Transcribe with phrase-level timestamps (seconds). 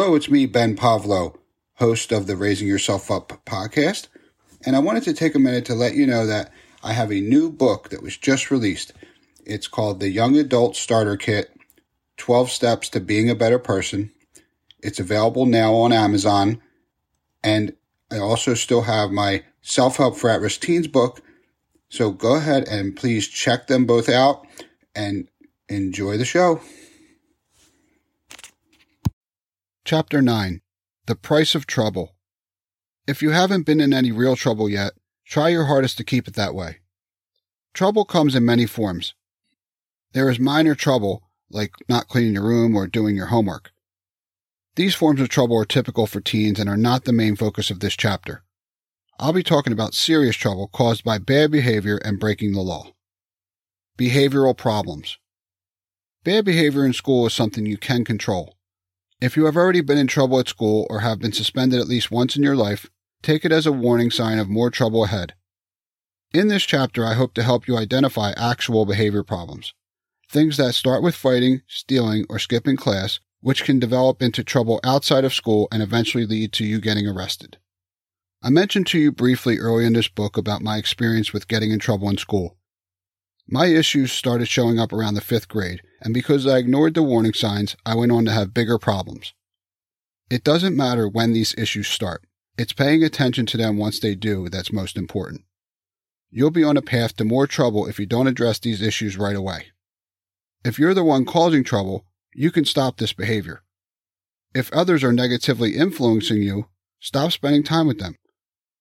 [0.00, 1.34] Hello, it's me, Ben Povlow,
[1.78, 4.06] host of the Raising Yourself Up podcast.
[4.64, 6.52] And I wanted to take a minute to let you know that
[6.84, 8.92] I have a new book that was just released.
[9.44, 11.50] It's called The Young Adult Starter Kit
[12.16, 14.12] 12 Steps to Being a Better Person.
[14.84, 16.62] It's available now on Amazon.
[17.42, 17.74] And
[18.08, 21.22] I also still have my Self Help for At Risk Teens book.
[21.88, 24.46] So go ahead and please check them both out
[24.94, 25.26] and
[25.68, 26.60] enjoy the show.
[29.90, 30.60] Chapter 9
[31.06, 32.14] The Price of Trouble.
[33.06, 34.92] If you haven't been in any real trouble yet,
[35.24, 36.80] try your hardest to keep it that way.
[37.72, 39.14] Trouble comes in many forms.
[40.12, 43.70] There is minor trouble, like not cleaning your room or doing your homework.
[44.76, 47.80] These forms of trouble are typical for teens and are not the main focus of
[47.80, 48.44] this chapter.
[49.18, 52.92] I'll be talking about serious trouble caused by bad behavior and breaking the law.
[53.98, 55.16] Behavioral problems.
[56.24, 58.57] Bad behavior in school is something you can control.
[59.20, 62.10] If you have already been in trouble at school or have been suspended at least
[62.10, 62.88] once in your life,
[63.20, 65.34] take it as a warning sign of more trouble ahead.
[66.32, 69.74] In this chapter, I hope to help you identify actual behavior problems.
[70.30, 75.24] Things that start with fighting, stealing, or skipping class, which can develop into trouble outside
[75.24, 77.56] of school and eventually lead to you getting arrested.
[78.40, 81.80] I mentioned to you briefly early in this book about my experience with getting in
[81.80, 82.56] trouble in school.
[83.48, 87.34] My issues started showing up around the fifth grade, and because I ignored the warning
[87.34, 89.34] signs, I went on to have bigger problems.
[90.30, 92.24] It doesn't matter when these issues start.
[92.56, 95.42] It's paying attention to them once they do that's most important.
[96.30, 99.36] You'll be on a path to more trouble if you don't address these issues right
[99.36, 99.68] away.
[100.64, 103.62] If you're the one causing trouble, you can stop this behavior.
[104.54, 106.66] If others are negatively influencing you,
[107.00, 108.16] stop spending time with them.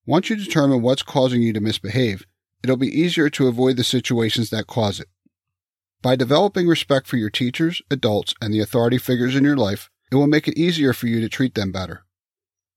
[0.06, 2.26] Once you determine what's causing you to misbehave,
[2.64, 5.08] it'll be easier to avoid the situations that cause it.
[6.02, 10.16] By developing respect for your teachers, adults, and the authority figures in your life, it
[10.16, 12.04] will make it easier for you to treat them better.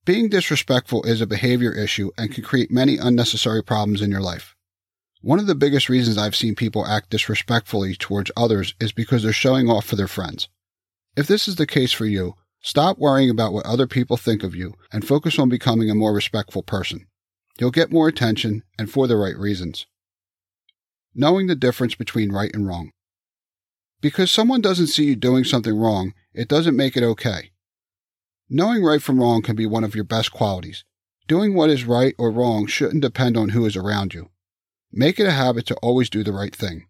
[0.07, 4.57] Being disrespectful is a behavior issue and can create many unnecessary problems in your life.
[5.21, 9.33] One of the biggest reasons I've seen people act disrespectfully towards others is because they're
[9.35, 10.49] showing off for their friends.
[11.15, 14.55] If this is the case for you, stop worrying about what other people think of
[14.55, 17.07] you and focus on becoming a more respectful person.
[17.59, 19.85] You'll get more attention and for the right reasons.
[21.15, 22.91] Knowing the difference between right and wrong.
[24.01, 27.51] Because someone doesn't see you doing something wrong, it doesn't make it okay.
[28.49, 30.85] Knowing right from wrong can be one of your best qualities.
[31.29, 34.31] Doing what is right or wrong shouldn't depend on who is around you.
[34.91, 36.87] Make it a habit to always do the right thing.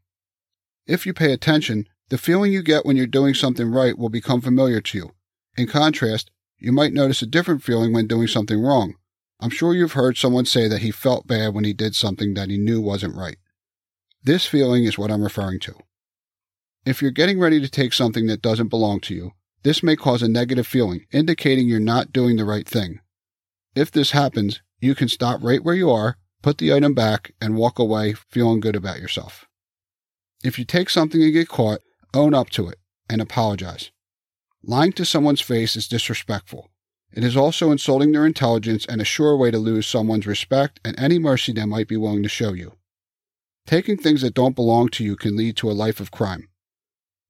[0.87, 4.41] If you pay attention, the feeling you get when you're doing something right will become
[4.41, 5.11] familiar to you.
[5.57, 8.95] In contrast, you might notice a different feeling when doing something wrong.
[9.41, 12.51] I'm sure you've heard someone say that he felt bad when he did something that
[12.51, 13.37] he knew wasn't right.
[14.23, 15.75] This feeling is what I'm referring to.
[16.87, 19.33] If you're getting ready to take something that doesn't belong to you,
[19.63, 23.01] this may cause a negative feeling, indicating you're not doing the right thing.
[23.75, 27.55] If this happens, you can stop right where you are, put the item back, and
[27.55, 29.47] walk away feeling good about yourself.
[30.43, 31.81] If you take something and get caught,
[32.15, 32.79] own up to it
[33.11, 33.91] and apologize.
[34.63, 36.71] Lying to someone's face is disrespectful.
[37.13, 40.99] It is also insulting their intelligence and a sure way to lose someone's respect and
[40.99, 42.77] any mercy they might be willing to show you.
[43.67, 46.49] Taking things that don't belong to you can lead to a life of crime.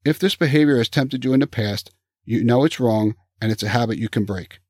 [0.05, 1.93] If this behavior has tempted you in the past,
[2.25, 4.61] you know it's wrong and it's a habit you can break.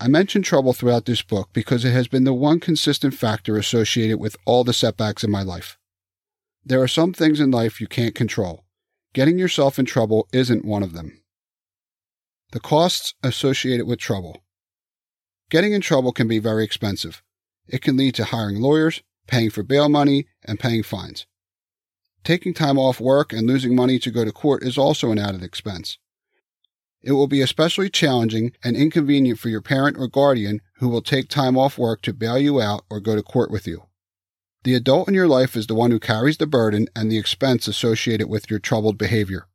[0.00, 4.18] I mention trouble throughout this book because it has been the one consistent factor associated
[4.18, 5.78] with all the setbacks in my life.
[6.64, 8.64] There are some things in life you can't control.
[9.12, 11.22] Getting yourself in trouble isn't one of them.
[12.52, 14.42] The costs associated with trouble.
[15.50, 17.22] Getting in trouble can be very expensive.
[17.68, 21.26] It can lead to hiring lawyers, paying for bail money, and paying fines.
[22.24, 25.42] Taking time off work and losing money to go to court is also an added
[25.42, 25.98] expense.
[27.02, 31.28] It will be especially challenging and inconvenient for your parent or guardian who will take
[31.28, 33.88] time off work to bail you out or go to court with you.
[34.62, 37.68] The adult in your life is the one who carries the burden and the expense
[37.68, 39.46] associated with your troubled behavior.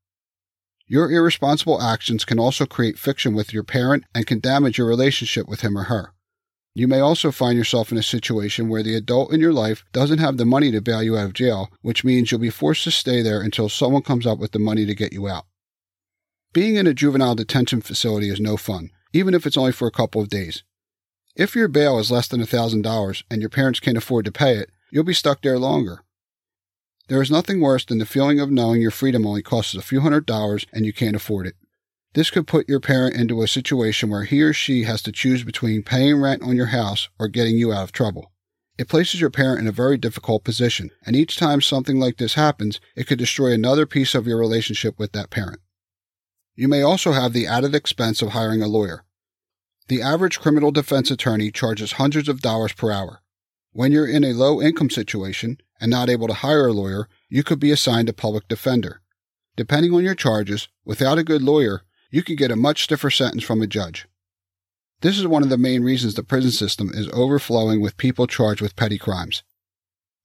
[0.86, 5.48] Your irresponsible actions can also create friction with your parent and can damage your relationship
[5.48, 6.13] with him or her.
[6.80, 10.20] You may also find yourself in a situation where the adult in your life doesn't
[10.20, 12.92] have the money to bail you out of jail, which means you'll be forced to
[12.92, 15.46] stay there until someone comes up with the money to get you out.
[16.54, 19.92] Being in a juvenile detention facility is no fun, even if it's only for a
[19.92, 20.64] couple of days.
[21.36, 24.70] If your bail is less than $1,000 and your parents can't afford to pay it,
[24.90, 26.06] you'll be stuck there longer.
[27.10, 30.00] There is nothing worse than the feeling of knowing your freedom only costs a few
[30.00, 31.56] hundred dollars and you can't afford it.
[32.14, 35.44] This could put your parent into a situation where he or she has to choose
[35.44, 38.32] between paying rent on your house or getting you out of trouble.
[38.80, 42.34] It places your parent in a very difficult position, and each time something like this
[42.34, 45.60] happens, it could destroy another piece of your relationship with that parent.
[46.56, 49.04] You may also have the added expense of hiring a lawyer.
[49.88, 53.22] The average criminal defense attorney charges hundreds of dollars per hour.
[53.72, 57.44] When you're in a low income situation and not able to hire a lawyer, you
[57.44, 59.02] could be assigned a public defender.
[59.56, 63.44] Depending on your charges, without a good lawyer, you could get a much stiffer sentence
[63.44, 64.08] from a judge.
[65.02, 68.62] This is one of the main reasons the prison system is overflowing with people charged
[68.62, 69.44] with petty crimes.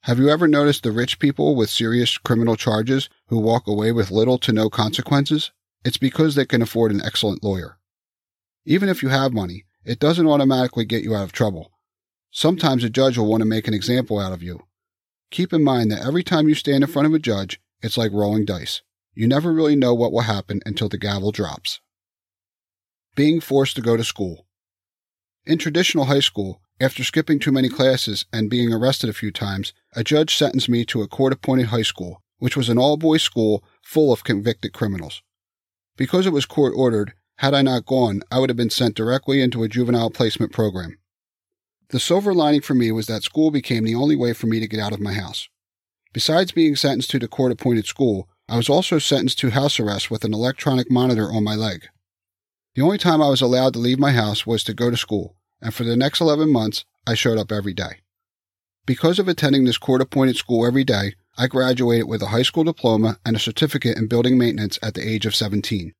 [0.02, 4.10] Have you ever noticed the rich people with serious criminal charges who walk away with
[4.10, 5.52] little to no consequences?
[5.84, 7.78] It's because they can afford an excellent lawyer.
[8.64, 11.70] Even if you have money, it doesn't automatically get you out of trouble.
[12.30, 14.64] Sometimes a judge will want to make an example out of you.
[15.30, 18.12] Keep in mind that every time you stand in front of a judge, it's like
[18.12, 18.82] rolling dice.
[19.14, 21.80] You never really know what will happen until the gavel drops.
[23.14, 24.46] Being forced to go to school.
[25.46, 29.72] In traditional high school, after skipping too many classes and being arrested a few times,
[29.94, 33.22] a judge sentenced me to a court appointed high school, which was an all boys
[33.22, 35.22] school full of convicted criminals.
[35.96, 39.40] Because it was court ordered, had I not gone, I would have been sent directly
[39.40, 40.98] into a juvenile placement program.
[41.90, 44.66] The silver lining for me was that school became the only way for me to
[44.66, 45.48] get out of my house.
[46.12, 50.10] Besides being sentenced to the court appointed school, I was also sentenced to house arrest
[50.10, 51.88] with an electronic monitor on my leg.
[52.74, 55.36] The only time I was allowed to leave my house was to go to school,
[55.62, 58.00] and for the next 11 months, I showed up every day.
[58.86, 62.64] Because of attending this court appointed school every day, I graduated with a high school
[62.64, 65.94] diploma and a certificate in building maintenance at the age of 17.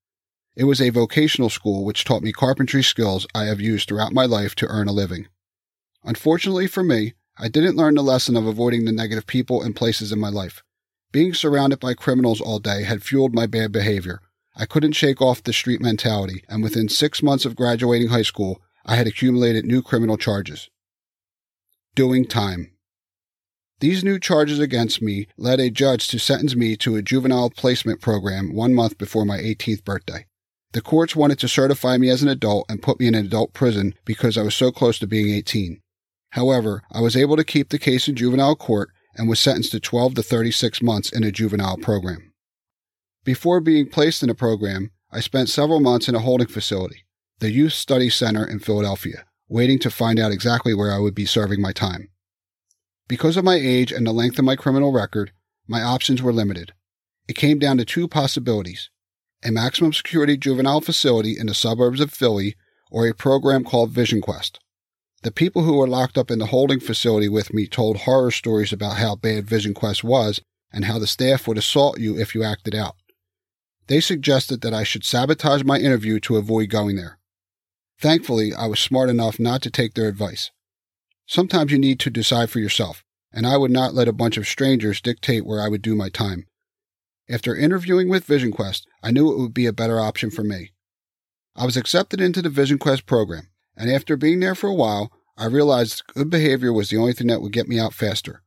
[0.54, 4.26] It was a vocational school which taught me carpentry skills I have used throughout my
[4.26, 5.28] life to earn a living.
[6.04, 10.12] Unfortunately for me, I didn't learn the lesson of avoiding the negative people and places
[10.12, 10.62] in my life.
[11.14, 14.20] Being surrounded by criminals all day had fueled my bad behavior,
[14.56, 18.60] I couldn't shake off the street mentality, and within six months of graduating high school,
[18.84, 20.70] I had accumulated new criminal charges.
[21.94, 22.72] Doing time.
[23.78, 28.00] These new charges against me led a judge to sentence me to a juvenile placement
[28.00, 30.26] program one month before my 18th birthday.
[30.72, 33.52] The courts wanted to certify me as an adult and put me in an adult
[33.52, 35.80] prison because I was so close to being 18.
[36.30, 39.80] However, I was able to keep the case in juvenile court and was sentenced to
[39.80, 42.32] 12 to 36 months in a juvenile program.
[43.24, 47.04] Before being placed in a program, I spent several months in a holding facility,
[47.38, 51.26] the Youth Study Center in Philadelphia, waiting to find out exactly where I would be
[51.26, 52.08] serving my time.
[53.06, 55.32] Because of my age and the length of my criminal record,
[55.66, 56.72] my options were limited.
[57.28, 58.90] It came down to two possibilities
[59.46, 62.56] a maximum security juvenile facility in the suburbs of Philly
[62.90, 64.58] or a program called Vision Quest.
[65.24, 68.74] The people who were locked up in the holding facility with me told horror stories
[68.74, 72.44] about how bad Vision Quest was and how the staff would assault you if you
[72.44, 72.94] acted out.
[73.86, 77.18] They suggested that I should sabotage my interview to avoid going there.
[77.98, 80.50] Thankfully, I was smart enough not to take their advice.
[81.24, 84.46] Sometimes you need to decide for yourself, and I would not let a bunch of
[84.46, 86.48] strangers dictate where I would do my time.
[87.30, 90.72] After interviewing with Vision Quest, I knew it would be a better option for me.
[91.56, 95.12] I was accepted into the Vision Quest program, and after being there for a while,
[95.36, 98.42] I realized good behavior was the only thing that would get me out faster.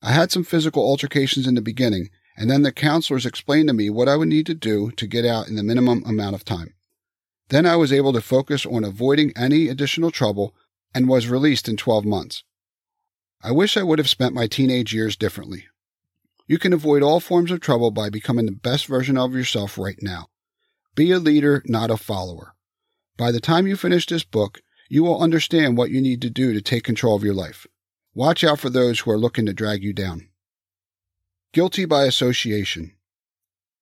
[0.00, 3.90] I had some physical altercations in the beginning, and then the counselors explained to me
[3.90, 6.74] what I would need to do to get out in the minimum amount of time.
[7.48, 10.54] Then I was able to focus on avoiding any additional trouble
[10.94, 12.44] and was released in 12 months.
[13.42, 15.66] I wish I would have spent my teenage years differently.
[16.46, 19.98] You can avoid all forms of trouble by becoming the best version of yourself right
[20.00, 20.28] now.
[20.94, 22.54] Be a leader, not a follower.
[23.16, 26.52] By the time you finish this book, you will understand what you need to do
[26.52, 27.66] to take control of your life.
[28.14, 30.28] Watch out for those who are looking to drag you down.
[31.52, 32.94] Guilty by association.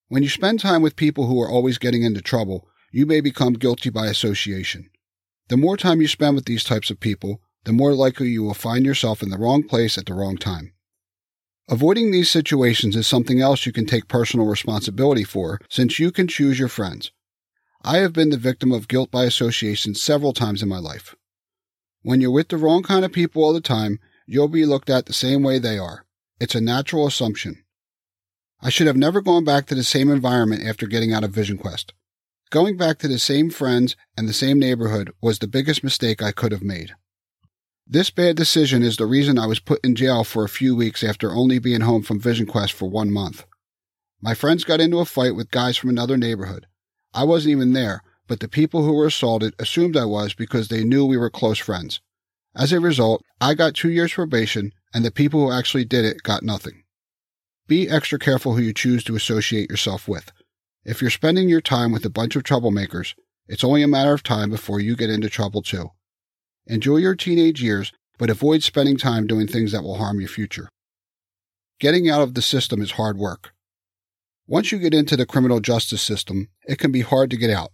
[0.08, 3.54] When you spend time with people who are always getting into trouble, you may become
[3.54, 4.90] guilty by association.
[5.48, 8.54] The more time you spend with these types of people, the more likely you will
[8.54, 10.72] find yourself in the wrong place at the wrong time.
[11.68, 16.28] Avoiding these situations is something else you can take personal responsibility for since you can
[16.28, 17.10] choose your friends.
[17.88, 21.14] I have been the victim of guilt by association several times in my life.
[22.02, 25.06] When you're with the wrong kind of people all the time, you'll be looked at
[25.06, 26.04] the same way they are.
[26.40, 27.62] It's a natural assumption.
[28.60, 31.58] I should have never gone back to the same environment after getting out of Vision
[31.58, 31.92] Quest.
[32.50, 36.32] Going back to the same friends and the same neighborhood was the biggest mistake I
[36.32, 36.96] could have made.
[37.86, 41.04] This bad decision is the reason I was put in jail for a few weeks
[41.04, 43.46] after only being home from Vision Quest for one month.
[44.20, 46.66] My friends got into a fight with guys from another neighborhood.
[47.16, 50.84] I wasn't even there, but the people who were assaulted assumed I was because they
[50.84, 52.00] knew we were close friends.
[52.54, 56.22] As a result, I got two years probation and the people who actually did it
[56.22, 56.82] got nothing.
[57.66, 60.30] Be extra careful who you choose to associate yourself with.
[60.84, 63.14] If you're spending your time with a bunch of troublemakers,
[63.48, 65.92] it's only a matter of time before you get into trouble too.
[66.66, 70.68] Enjoy your teenage years, but avoid spending time doing things that will harm your future.
[71.80, 73.52] Getting out of the system is hard work.
[74.48, 77.72] Once you get into the criminal justice system, it can be hard to get out.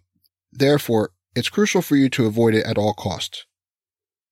[0.50, 3.45] Therefore, it's crucial for you to avoid it at all costs.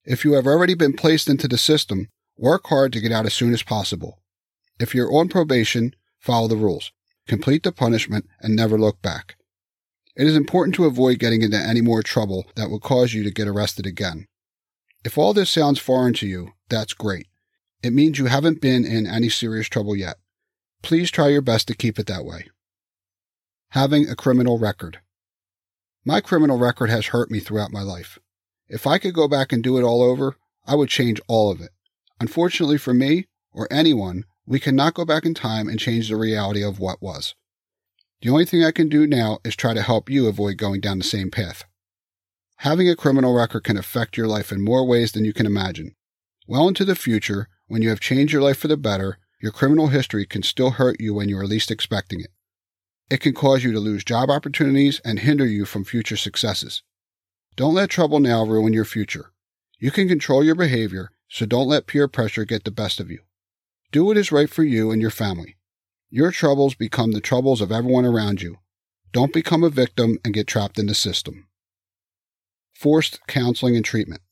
[0.04, 3.35] If you have already been placed into the system, work hard to get out as
[3.35, 4.18] soon as possible.
[4.78, 6.92] If you're on probation, follow the rules,
[7.28, 9.37] complete the punishment, and never look back.
[10.16, 13.30] It is important to avoid getting into any more trouble that would cause you to
[13.30, 14.26] get arrested again.
[15.04, 17.26] If all this sounds foreign to you, that's great.
[17.82, 20.16] It means you haven't been in any serious trouble yet.
[20.82, 22.49] Please try your best to keep it that way.
[23.70, 25.00] Having a criminal record.
[26.04, 28.18] My criminal record has hurt me throughout my life.
[28.68, 31.60] If I could go back and do it all over, I would change all of
[31.60, 31.70] it.
[32.20, 36.62] Unfortunately for me, or anyone, we cannot go back in time and change the reality
[36.64, 37.34] of what was.
[38.22, 40.99] The only thing I can do now is try to help you avoid going down
[40.99, 41.64] the same path.
[42.58, 45.94] Having a criminal record can affect your life in more ways than you can imagine.
[46.46, 49.88] Well into the future, when you have changed your life for the better, your criminal
[49.88, 52.30] history can still hurt you when you are least expecting it.
[53.11, 56.82] It can cause you to lose job opportunities and hinder you from future successes.
[57.56, 59.32] Don't let trouble now ruin your future.
[59.78, 63.20] You can control your behavior, so don't let peer pressure get the best of you.
[63.92, 65.56] Do what is right for you and your family.
[66.11, 68.59] Your troubles become the troubles of everyone around you.
[69.12, 71.49] Don't become a victim and get trapped in the system.
[72.73, 74.23] Forced counseling and treatment.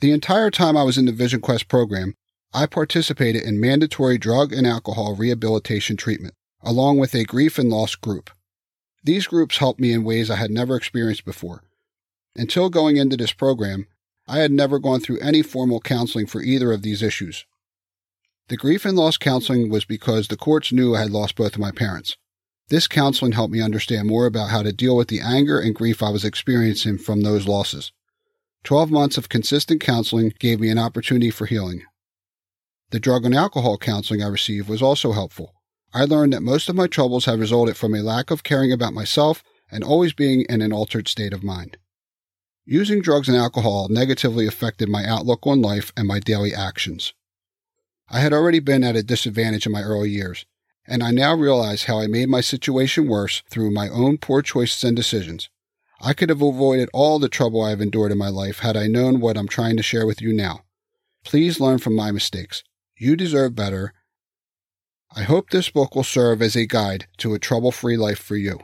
[0.00, 2.14] The entire time I was in the Vision Quest program,
[2.56, 7.96] I participated in mandatory drug and alcohol rehabilitation treatment, along with a grief and loss
[7.96, 8.30] group.
[9.02, 11.64] These groups helped me in ways I had never experienced before.
[12.36, 13.88] Until going into this program,
[14.28, 17.44] I had never gone through any formal counseling for either of these issues.
[18.48, 21.60] The grief and loss counseling was because the courts knew I had lost both of
[21.60, 22.16] my parents.
[22.68, 26.04] This counseling helped me understand more about how to deal with the anger and grief
[26.04, 27.90] I was experiencing from those losses.
[28.62, 31.82] Twelve months of consistent counseling gave me an opportunity for healing.
[32.90, 35.54] The drug and alcohol counseling I received was also helpful.
[35.92, 38.94] I learned that most of my troubles have resulted from a lack of caring about
[38.94, 41.76] myself and always being in an altered state of mind.
[42.66, 47.12] Using drugs and alcohol negatively affected my outlook on life and my daily actions.
[48.08, 50.46] I had already been at a disadvantage in my early years,
[50.86, 54.84] and I now realize how I made my situation worse through my own poor choices
[54.84, 55.48] and decisions.
[56.00, 58.86] I could have avoided all the trouble I have endured in my life had I
[58.86, 60.64] known what I'm trying to share with you now.
[61.24, 62.62] Please learn from my mistakes.
[62.96, 63.92] You deserve better.
[65.14, 68.36] I hope this book will serve as a guide to a trouble free life for
[68.36, 68.60] you.